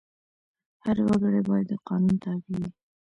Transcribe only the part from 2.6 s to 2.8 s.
وي.